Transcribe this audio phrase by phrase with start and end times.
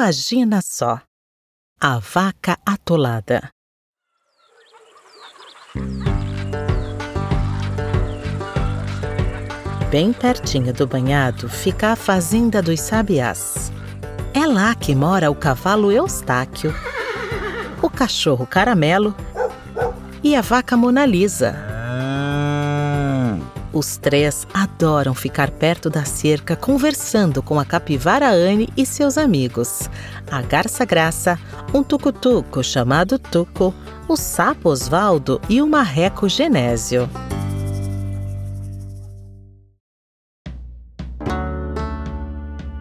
[0.00, 1.00] Imagina só!
[1.80, 3.50] A vaca atolada.
[9.90, 13.72] Bem pertinho do banhado fica a fazenda dos sabiás.
[14.32, 16.72] É lá que mora o cavalo Eustáquio,
[17.82, 19.16] o cachorro Caramelo
[20.22, 21.77] e a vaca Mona Lisa.
[23.78, 29.88] Os três adoram ficar perto da cerca conversando com a capivara Anne e seus amigos,
[30.28, 31.38] a garça Graça,
[31.72, 33.72] um tucutuco chamado Tuco,
[34.08, 37.08] o sapo Osvaldo e o marreco Genésio.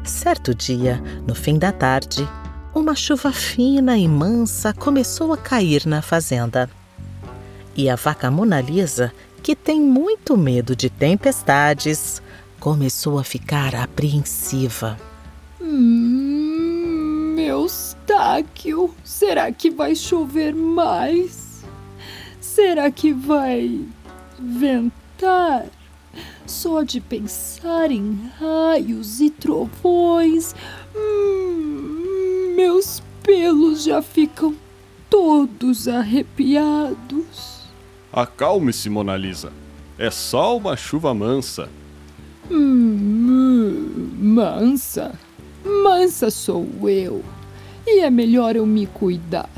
[0.03, 2.27] Certo dia, no fim da tarde,
[2.73, 6.67] uma chuva fina e mansa começou a cair na fazenda.
[7.75, 9.13] E a vaca Mona Lisa,
[9.47, 12.21] que tem muito medo de tempestades,
[12.59, 14.99] começou a ficar apreensiva.
[15.61, 21.63] Hum, Eustáquio, será que vai chover mais?
[22.41, 23.85] Será que vai
[24.37, 25.67] ventar?
[26.45, 30.53] Só de pensar em raios e trovões,
[30.93, 34.53] hum, meus pelos já ficam
[35.09, 37.56] todos arrepiados.
[38.11, 39.51] Acalme-se, Mona Lisa.
[39.97, 41.69] É só uma chuva mansa.
[42.49, 45.13] Hum, mansa?
[45.65, 47.23] Mansa sou eu.
[47.85, 49.49] E é melhor eu me cuidar.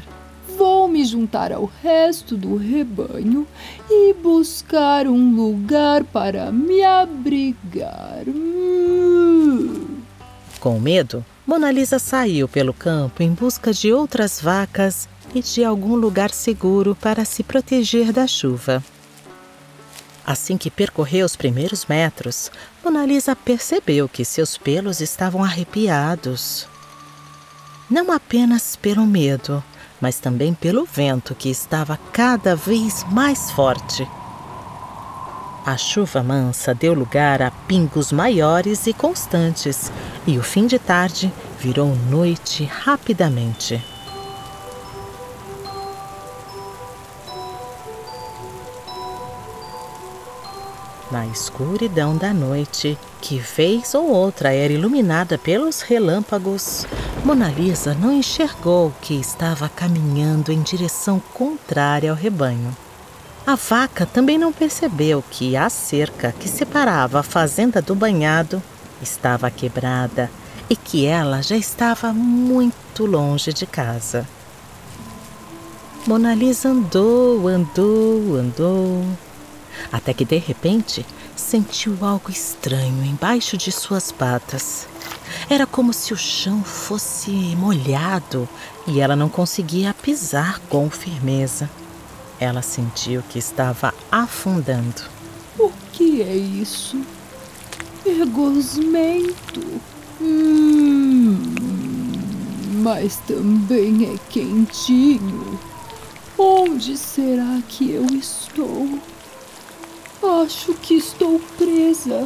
[0.58, 3.48] Vou me juntar ao resto do rebanho
[3.90, 8.24] e buscar um lugar para me abrigar.
[8.28, 10.00] Hum.
[10.60, 15.96] Com medo, Mona Lisa saiu pelo campo em busca de outras vacas e de algum
[15.96, 18.84] lugar seguro para se proteger da chuva.
[20.26, 22.52] Assim que percorreu os primeiros metros,
[22.84, 26.68] Mona Lisa percebeu que seus pelos estavam arrepiados.
[27.90, 29.64] Não apenas pelo medo,
[30.00, 34.08] mas também pelo vento que estava cada vez mais forte.
[35.66, 39.92] A chuva mansa deu lugar a pingos maiores e constantes,
[40.26, 43.84] e o fim de tarde virou noite rapidamente.
[51.12, 56.86] Na escuridão da noite, que vez ou outra era iluminada pelos relâmpagos,
[57.26, 62.78] Mona Lisa não enxergou que estava caminhando em direção contrária ao rebanho.
[63.46, 68.62] A vaca também não percebeu que a cerca que separava a fazenda do banhado
[69.02, 70.30] estava quebrada
[70.70, 74.28] e que ela já estava muito longe de casa.
[76.06, 79.04] Mona Lisa andou, andou, andou
[79.92, 84.88] até que de repente sentiu algo estranho embaixo de suas patas.
[85.50, 88.48] Era como se o chão fosse molhado
[88.88, 91.70] e ela não conseguia pisar com firmeza.
[92.40, 95.04] Ela sentiu que estava afundando.
[95.58, 97.02] O que é isso?
[98.06, 99.82] Ergosmento.
[100.22, 101.38] Hum,
[102.82, 105.60] mas também é quentinho.
[106.38, 109.00] Onde será que eu estou?
[110.42, 112.26] Acho que estou presa.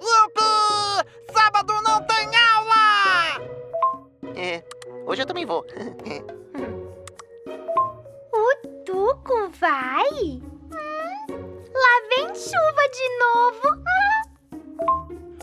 [0.00, 1.08] Yupi!
[1.32, 3.50] Sábado não tem aula!
[4.36, 4.62] É,
[5.10, 5.66] Hoje eu também vou.
[8.32, 8.54] o
[8.84, 10.06] Tuco vai?
[10.08, 13.82] Hum, lá vem chuva de novo.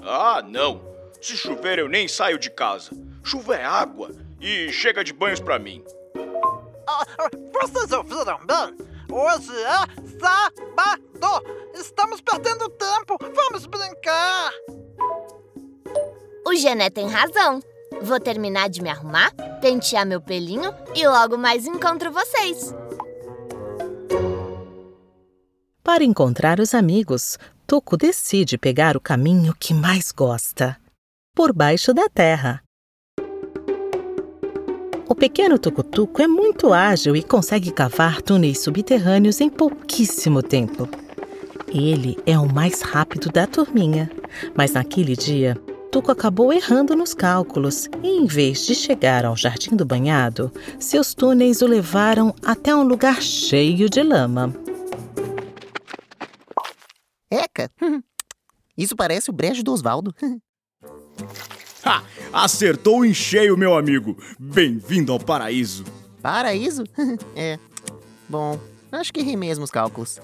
[0.03, 0.79] ah, não.
[1.21, 2.91] Se chover eu nem saio de casa.
[3.21, 5.83] Chuva é água e chega de banhos para mim.
[6.87, 7.03] Ah,
[7.51, 8.73] vocês ouviram bem?
[9.11, 9.79] Hoje é
[10.17, 11.43] sábado.
[11.73, 13.17] Estamos perdendo tempo.
[13.19, 14.49] Vamos brincar.
[16.45, 17.59] O Gené tem razão.
[18.01, 22.73] Vou terminar de me arrumar, pentear meu pelinho e logo mais encontro vocês.
[25.83, 30.77] Para encontrar os amigos, Tuco decide pegar o caminho que mais gosta
[31.35, 32.63] por baixo da terra.
[35.07, 40.89] O pequeno tucutuco é muito ágil e consegue cavar túneis subterrâneos em pouquíssimo tempo.
[41.67, 44.09] Ele é o mais rápido da turminha,
[44.55, 45.57] mas naquele dia,
[45.91, 51.13] Tuco acabou errando nos cálculos e, em vez de chegar ao jardim do banhado, seus
[51.13, 54.53] túneis o levaram até um lugar cheio de lama.
[57.31, 57.71] Eca!
[58.77, 60.13] Isso parece o brejo do Osvaldo.
[61.85, 62.03] Ha!
[62.33, 64.17] Acertou em cheio, meu amigo.
[64.37, 65.85] Bem-vindo ao paraíso.
[66.21, 66.83] Paraíso?
[67.33, 67.57] é.
[68.27, 68.59] Bom,
[68.91, 70.19] acho que errei mesmo os cálculos.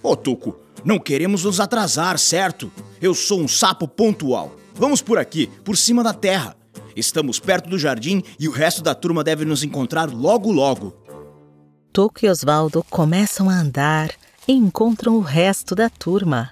[0.00, 0.54] Ô, Tuco,
[0.84, 2.70] não queremos nos atrasar, certo?
[3.02, 4.54] Eu sou um sapo pontual.
[4.78, 6.56] Vamos por aqui, por cima da terra.
[6.94, 10.96] Estamos perto do jardim e o resto da turma deve nos encontrar logo logo.
[11.92, 14.10] Tuco e Osvaldo começam a andar
[14.46, 16.50] e encontram o resto da turma.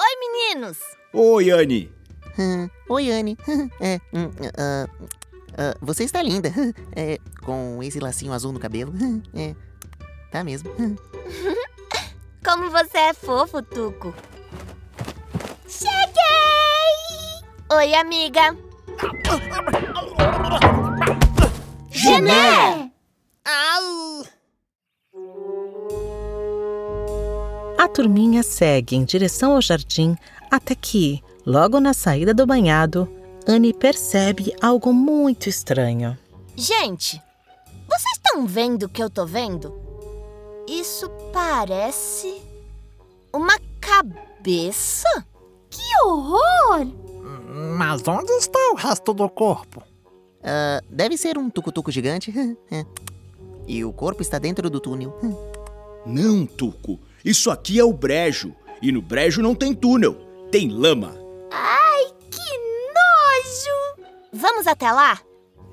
[0.00, 0.78] Oi, meninos!
[1.14, 1.88] Oi, Anne.
[2.36, 3.38] Hum, Oi, Anne.
[3.80, 4.88] É, hum, ah,
[5.56, 6.52] ah, você está linda.
[6.96, 8.92] É, com esse lacinho azul no cabelo.
[9.34, 9.54] É,
[10.32, 10.68] tá mesmo.
[12.44, 14.12] Como você é fofo, Tuco.
[15.68, 16.05] Cheguei!
[17.68, 18.56] Oi, amiga.
[21.90, 22.92] Gené!
[27.76, 30.16] A turminha segue em direção ao jardim
[30.48, 33.08] até que, logo na saída do banhado,
[33.48, 36.16] Anne percebe algo muito estranho.
[36.54, 37.20] Gente,
[37.88, 39.74] vocês estão vendo o que eu tô vendo?
[40.68, 42.40] Isso parece
[43.32, 45.08] uma cabeça?
[45.68, 46.86] Que horror!
[47.76, 49.82] Mas onde está o resto do corpo?
[50.42, 52.32] Ah, deve ser um tucutuco gigante.
[52.70, 52.84] É.
[53.68, 55.18] E o corpo está dentro do túnel.
[56.06, 57.00] Não, Tuco.
[57.24, 58.54] Isso aqui é o brejo.
[58.80, 60.14] E no brejo não tem túnel,
[60.52, 61.16] tem lama.
[61.50, 62.58] Ai, que
[62.94, 64.08] nojo!
[64.32, 65.18] Vamos até lá?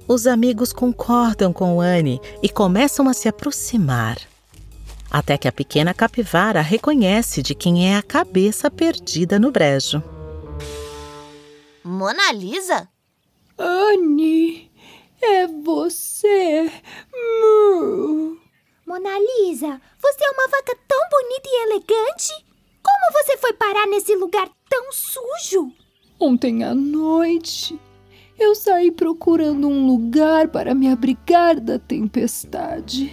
[0.07, 4.17] Os amigos concordam com Anne e começam a se aproximar.
[5.11, 10.01] Até que a pequena capivara reconhece de quem é a cabeça perdida no brejo.
[11.85, 12.87] Mona Lisa?
[13.57, 14.71] Anne,
[15.21, 16.71] é você.
[17.11, 18.37] Mu.
[18.87, 22.31] Mona Lisa, você é uma vaca tão bonita e elegante?
[22.81, 25.73] Como você foi parar nesse lugar tão sujo?
[26.17, 27.77] Ontem à noite,
[28.39, 33.11] eu saí procurando um lugar para me abrigar da tempestade.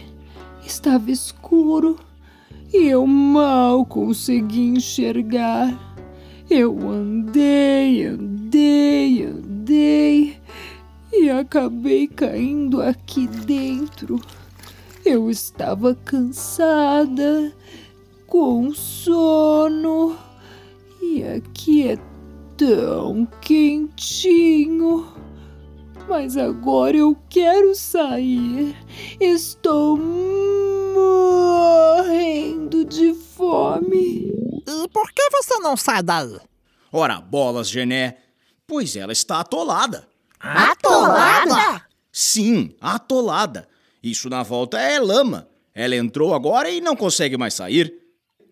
[0.65, 1.99] Estava escuro
[2.73, 5.90] e eu mal consegui enxergar.
[6.53, 10.37] Eu andei, andei, andei
[11.13, 14.21] e acabei caindo aqui dentro.
[15.05, 17.53] Eu estava cansada,
[18.27, 20.19] com sono,
[21.01, 21.97] e aqui é
[22.57, 25.07] tão quentinho.
[26.09, 28.75] Mas agora eu quero sair.
[29.21, 29.97] Estou
[30.97, 34.40] morrendo de fome.
[34.71, 36.39] E por que você não sai daí?
[36.93, 38.19] Ora, bolas, Gené.
[38.67, 40.09] Pois ela está atolada.
[40.39, 41.85] Atolada?
[42.13, 43.69] Sim, atolada.
[44.03, 45.49] Isso na volta é lama.
[45.75, 47.93] Ela entrou agora e não consegue mais sair.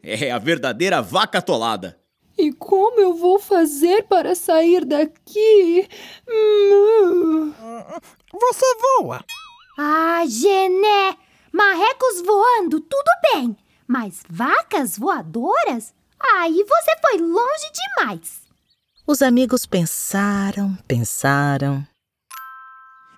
[0.02, 1.98] É a verdadeira vaca atolada.
[2.36, 5.88] E como eu vou fazer para sair daqui?
[6.28, 7.52] Hum.
[8.32, 8.66] Você
[8.98, 9.24] voa.
[9.76, 11.16] Ah, Gené!
[11.52, 13.56] Marrecos voando, tudo bem.
[13.86, 15.94] Mas vacas voadoras?
[16.20, 18.40] Aí você foi longe demais.
[19.06, 21.86] Os amigos pensaram, pensaram.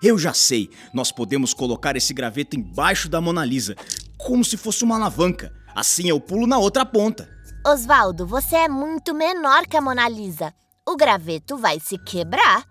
[0.01, 3.75] Eu já sei, nós podemos colocar esse graveto embaixo da Mona Lisa,
[4.17, 5.53] como se fosse uma alavanca.
[5.75, 7.29] Assim eu pulo na outra ponta.
[7.65, 10.53] Osvaldo, você é muito menor que a Mona Lisa.
[10.87, 12.65] O graveto vai se quebrar.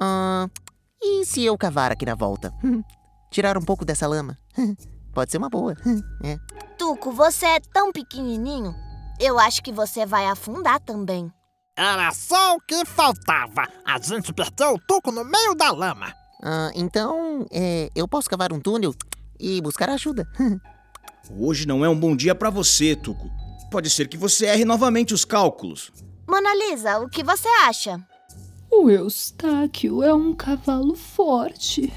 [0.00, 0.48] Ah,
[1.02, 2.52] e se eu cavar aqui na volta?
[3.30, 4.36] Tirar um pouco dessa lama?
[5.14, 5.74] Pode ser uma boa.
[6.22, 6.36] É.
[6.76, 8.74] Tuco, você é tão pequenininho.
[9.18, 11.32] Eu acho que você vai afundar também.
[11.76, 13.66] Era só o que faltava.
[13.84, 16.12] A gente perdeu o tuco no meio da lama.
[16.42, 18.94] Ah, então, é, eu posso cavar um túnel
[19.40, 20.26] e buscar ajuda.
[21.38, 23.30] Hoje não é um bom dia pra você, Tuco.
[23.70, 25.90] Pode ser que você erre novamente os cálculos.
[26.28, 28.00] Mona Lisa, o que você acha?
[28.70, 31.92] O Eustáquio é um cavalo forte.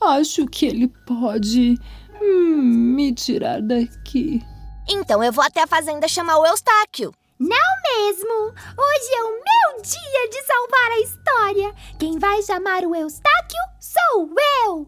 [0.00, 1.76] Acho que ele pode
[2.20, 4.42] hum, me tirar daqui.
[4.88, 7.12] Então eu vou até a fazenda chamar o Eustáquio.
[7.38, 8.54] Não mesmo!
[8.54, 11.74] Hoje é o meu dia de salvar a história.
[11.98, 14.28] Quem vai chamar o Eustáquio sou
[14.66, 14.86] eu.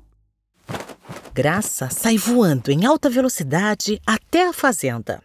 [1.32, 5.22] Graça sai voando em alta velocidade até a fazenda.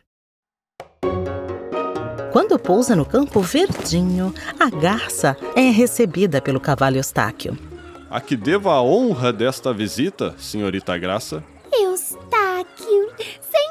[2.32, 7.58] Quando pousa no campo verdinho, a garça é recebida pelo cavalo Eustáquio.
[8.10, 11.44] A que devo a honra desta visita, senhorita Graça?
[11.72, 13.14] Eustáquio.
[13.20, 13.69] Estou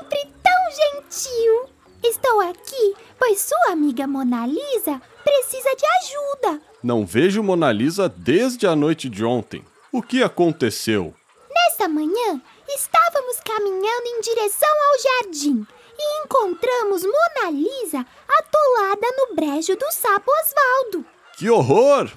[2.48, 6.62] aqui pois sua amiga Mona Lisa precisa de ajuda.
[6.82, 9.64] Não vejo Mona Lisa desde a noite de ontem.
[9.92, 11.14] O que aconteceu?
[11.50, 15.66] Nesta manhã, estávamos caminhando em direção ao jardim
[15.98, 21.04] e encontramos Mona Lisa atolada no brejo do sapo Osvaldo.
[21.36, 22.10] Que horror!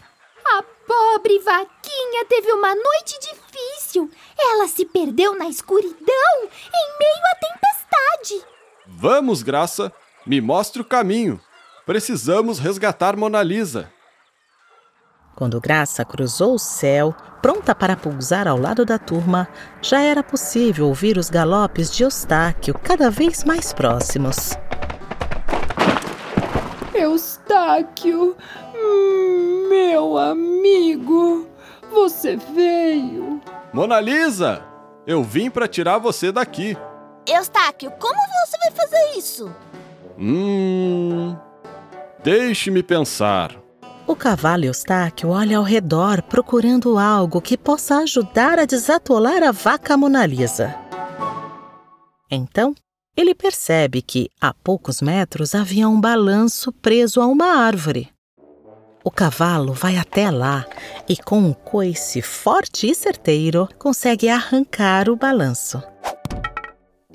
[0.46, 4.10] A pobre vaquinha teve uma noite difícil.
[4.38, 8.46] Ela se perdeu na escuridão em meio à tempestade.
[8.88, 9.92] Vamos, Graça,
[10.26, 11.40] me mostre o caminho.
[11.86, 13.92] Precisamos resgatar Mona Lisa.
[15.36, 19.48] Quando Graça cruzou o céu, pronta para pousar ao lado da turma,
[19.82, 24.52] já era possível ouvir os galopes de Eustáquio cada vez mais próximos.
[26.94, 28.36] Eustáquio,
[29.70, 31.48] meu amigo,
[31.90, 33.42] você veio.
[33.74, 34.64] Mona Lisa,
[35.08, 36.78] eu vim para tirar você daqui.
[37.28, 39.56] Eustáquio, como você vai fazer isso?
[40.22, 41.36] Hum.
[42.24, 43.60] Deixe-me pensar.
[44.06, 49.98] O cavalo Eustáquio olha ao redor procurando algo que possa ajudar a desatolar a vaca
[49.98, 50.76] Mona Lisa.
[52.30, 52.76] Então,
[53.18, 58.10] ele percebe que, a poucos metros, havia um balanço preso a uma árvore.
[59.04, 60.66] O cavalo vai até lá
[61.10, 65.82] e, com um coice forte e certeiro, consegue arrancar o balanço.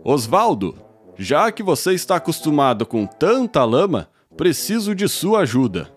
[0.03, 0.86] Osvaldo,
[1.17, 5.91] já que você está acostumado com tanta lama, preciso de sua ajuda.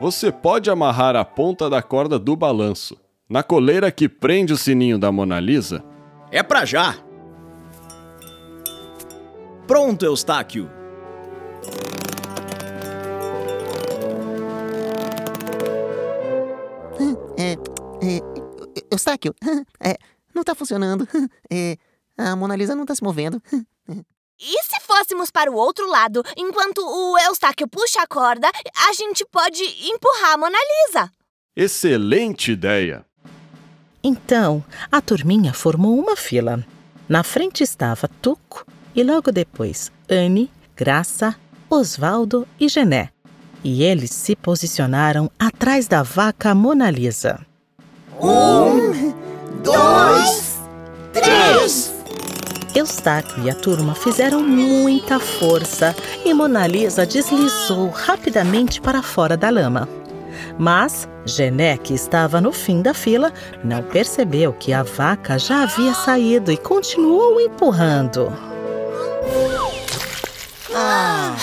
[0.00, 2.96] Você pode amarrar a ponta da corda do balanço
[3.28, 5.84] na coleira que prende o sininho da Mona Lisa?
[6.30, 6.96] É pra já!
[9.66, 10.70] Pronto, Eustáquio!
[17.38, 19.34] É, é, Eustáquio,
[19.80, 19.96] é,
[20.34, 21.06] não tá funcionando.
[21.50, 21.76] É,
[22.16, 23.42] a Mona Lisa não tá se movendo.
[24.44, 28.50] E se fôssemos para o outro lado, enquanto o Eustáquio puxa a corda,
[28.88, 31.08] a gente pode empurrar a Mona Lisa.
[31.54, 33.06] Excelente ideia!
[34.02, 36.66] Então, a turminha formou uma fila.
[37.08, 41.36] Na frente estava Tuco e logo depois Anne, Graça,
[41.70, 43.10] Osvaldo e Gené.
[43.62, 47.46] E eles se posicionaram atrás da vaca Mona Lisa.
[48.20, 49.12] Um,
[49.62, 50.58] dois,
[51.12, 52.01] três.
[52.74, 59.50] Eustáquio e a turma fizeram muita força e Mona Lisa deslizou rapidamente para fora da
[59.50, 59.88] lama.
[60.58, 65.94] Mas Gené, que estava no fim da fila, não percebeu que a vaca já havia
[65.94, 68.32] saído e continuou empurrando.
[70.74, 71.36] Ah,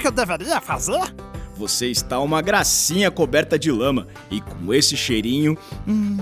[0.00, 1.00] que eu deveria fazer?
[1.56, 5.56] Você está uma gracinha coberta de lama e com esse cheirinho.
[5.86, 6.16] hum,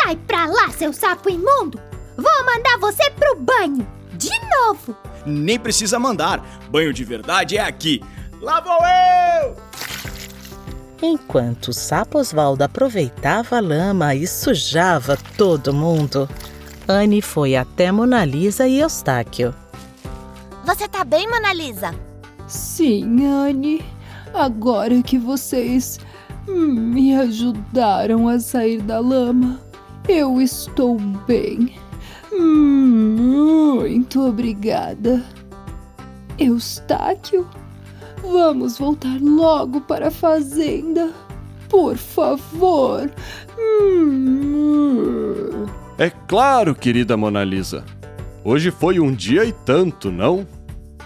[0.00, 1.80] Sai pra lá, seu sapo imundo!
[2.16, 3.86] Vou mandar você pro banho!
[4.14, 4.96] De novo!
[5.26, 6.42] nem precisa mandar.
[6.70, 8.02] Banho de verdade é aqui.
[8.40, 8.78] Lá vou
[9.42, 9.56] eu!
[11.02, 16.28] Enquanto o sapo Osvaldo aproveitava a lama e sujava todo mundo,
[16.88, 19.54] Anne foi até Mona Lisa e Eustáquio.
[20.64, 21.94] Você tá bem, Mona Lisa?
[22.48, 23.84] Sim, Anne.
[24.32, 26.00] Agora que vocês
[26.46, 29.60] me ajudaram a sair da lama,
[30.08, 31.74] eu estou bem.
[32.32, 35.22] Muito obrigada.
[36.38, 37.46] Eustáquio,
[38.22, 41.12] vamos voltar logo para a fazenda.
[41.68, 43.10] Por favor.
[45.98, 47.84] É claro, querida Mona Lisa.
[48.42, 50.46] Hoje foi um dia e tanto, não?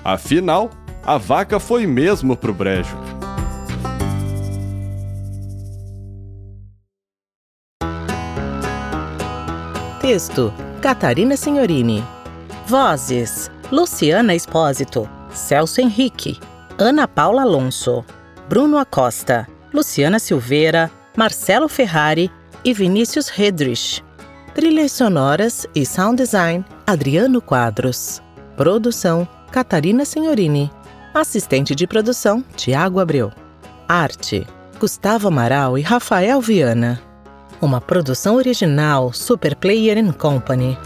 [0.05, 0.71] Afinal,
[1.05, 2.97] a vaca foi mesmo pro brejo.
[10.01, 12.05] Texto: Catarina Senhorini.
[12.67, 16.39] Vozes: Luciana Espósito, Celso Henrique,
[16.79, 18.05] Ana Paula Alonso,
[18.49, 22.31] Bruno Acosta, Luciana Silveira, Marcelo Ferrari
[22.65, 24.05] e Vinícius Redrich.
[24.55, 28.23] Trilhas sonoras e sound design: Adriano Quadros.
[28.57, 30.71] Produção: Catarina Senhorini.
[31.15, 33.31] Assistente de produção: Tiago Abreu.
[33.87, 34.47] Arte:
[34.81, 37.03] Gustavo Amaral e Rafael Viana.
[37.61, 40.79] Uma produção original Super Player Company.